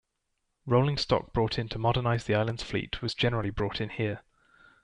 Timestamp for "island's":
2.33-2.63